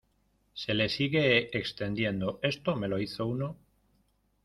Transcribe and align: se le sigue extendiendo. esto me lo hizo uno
se 0.55 0.73
le 0.73 0.89
sigue 0.89 1.55
extendiendo. 1.55 2.39
esto 2.41 2.75
me 2.75 2.87
lo 2.87 2.97
hizo 2.99 3.27
uno 3.27 3.59